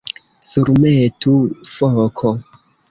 Surmetu, 0.51 1.37
foko! 1.77 2.37